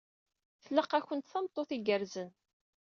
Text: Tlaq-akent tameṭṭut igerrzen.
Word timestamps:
Tlaq-akent 0.63 1.29
tameṭṭut 1.31 1.69
igerrzen. 1.77 2.29